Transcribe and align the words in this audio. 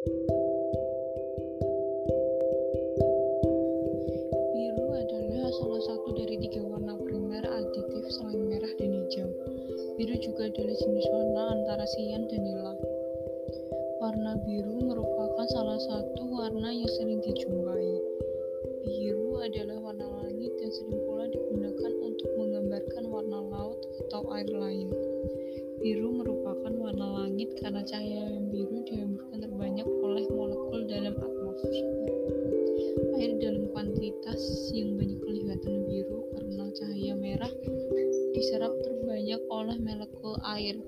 Biru 0.00 0.16
adalah 4.96 5.52
salah 5.52 5.82
satu 5.84 6.16
dari 6.16 6.40
tiga 6.40 6.64
warna 6.64 6.96
primer 6.96 7.44
aditif 7.44 8.08
selain 8.08 8.48
merah 8.48 8.72
dan 8.80 8.96
hijau. 8.96 9.28
Biru 10.00 10.16
juga 10.24 10.48
adalah 10.48 10.72
jenis 10.72 11.04
warna 11.12 11.42
antara 11.52 11.84
sian 11.84 12.24
dan 12.32 12.40
nila. 12.48 12.72
Warna 14.00 14.40
biru 14.48 14.88
merupakan 14.88 15.44
salah 15.52 15.76
satu 15.76 16.22
warna 16.32 16.72
yang 16.72 16.88
sering 16.96 17.20
dijumpai. 17.20 18.00
Biru 18.88 19.36
adalah 19.44 19.84
warna 19.84 20.08
langit 20.24 20.56
dan 20.64 20.70
sering 20.80 20.96
pula 21.04 21.28
digunakan 21.28 21.92
untuk 22.00 22.30
menggambarkan 22.40 23.04
warna 23.04 23.38
laut 23.52 23.84
atau 24.08 24.24
air 24.32 24.48
lain. 24.48 24.88
Biru 25.80 26.12
merupakan 26.12 26.72
warna 26.76 27.24
langit 27.24 27.39
karena 27.58 27.82
cahaya 27.82 28.30
yang 28.30 28.46
biru 28.54 28.86
dihamburkan 28.86 29.38
terbanyak 29.42 29.88
oleh 29.88 30.24
molekul 30.30 30.80
dalam 30.86 31.14
atmosfer. 31.18 31.86
Air 33.18 33.32
dalam 33.42 33.66
kuantitas 33.74 34.70
yang 34.70 34.94
banyak 34.94 35.18
kelihatan 35.20 35.74
biru 35.90 36.30
karena 36.36 36.64
cahaya 36.70 37.12
merah 37.18 37.52
diserap 38.30 38.72
terbanyak 38.86 39.42
oleh 39.50 39.76
molekul 39.82 40.38
air. 40.54 40.78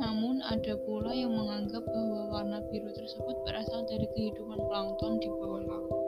Namun 0.00 0.40
ada 0.48 0.74
pula 0.88 1.12
yang 1.12 1.36
menganggap 1.36 1.84
bahwa 1.84 2.32
warna 2.32 2.58
biru 2.72 2.88
tersebut 2.96 3.36
berasal 3.44 3.84
dari 3.86 4.08
kehidupan 4.16 4.58
plankton 4.66 5.20
di 5.20 5.28
bawah 5.28 5.62
laut. 5.62 6.02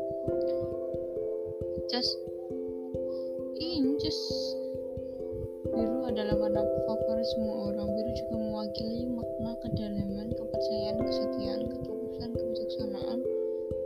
Just 1.93 2.17
inches 3.61 4.19
biru 5.73 6.09
adalah 6.09 6.37
warna 6.37 6.63
semua 7.23 7.71
orang. 7.71 7.89
Biru 7.95 8.11
juga 8.19 8.35
mewakili 8.35 9.07
makna 9.07 9.55
kedalaman, 9.63 10.29
kepercayaan, 10.35 10.99
kesetiaan, 11.07 11.63
ketulusan, 11.71 12.31
kebijaksanaan, 12.35 13.19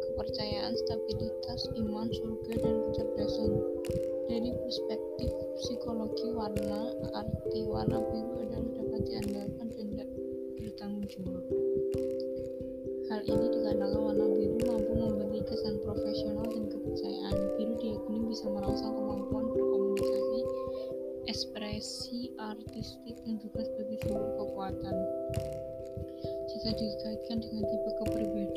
kepercayaan, 0.09 0.73
stabilitas, 0.75 1.61
iman, 1.77 2.09
surga, 2.09 2.53
dan 2.65 2.77
kecerdasan. 2.89 3.51
Dari 4.27 4.51
perspektif 4.59 5.31
psikologi 5.63 6.29
warna, 6.35 6.91
arti 7.15 7.61
warna 7.63 8.01
biru 8.11 8.33
adalah 8.43 8.69
dapat 8.75 9.01
diandalkan 9.07 9.69
dan 9.77 9.89
bertanggung 10.59 11.07
jawab. 11.07 11.45
Hal 13.07 13.21
ini 13.23 13.47
dikarenakan 13.55 14.01
warna 14.03 14.27
biru 14.35 14.59
mampu 14.67 14.93
memberi 14.99 15.41
kesan 15.47 15.79
profesional 15.85 16.49
dan 16.51 16.67
kepercayaan. 16.73 17.37
Biru 17.55 17.75
diyakini 17.79 18.19
bisa 18.33 18.51
merangsang 18.51 19.06
ekspresi 21.37 22.33
artistik, 22.41 23.21
dan 23.29 23.37
juga 23.37 23.61
sebagai 23.61 24.01
simbol 24.09 24.25
kekuatan. 24.41 24.97
Jika 26.49 26.71
dikaitkan 26.73 27.45
dengan 27.45 27.65
tipe 27.69 27.91
kepribadian, 28.01 28.56